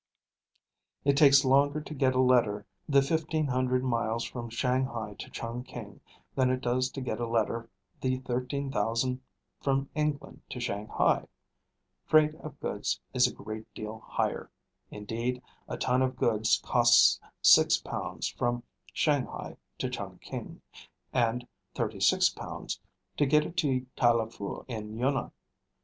[1.05, 6.01] It takes longer to get a letter the fifteen hundred miles from Shanghai to Chungking
[6.33, 7.69] than it does to get a letter
[8.01, 9.21] the thirteen thousand
[9.61, 11.27] from England to Shanghai.
[12.03, 14.49] Freight of goods is a great deal higher;
[14.89, 18.63] indeed, a ton of goods costs £6 from
[18.93, 20.61] Shanghai to Chungking,
[21.13, 21.45] and
[21.75, 22.79] £36
[23.17, 25.31] to get it to Talifu in Yunnan.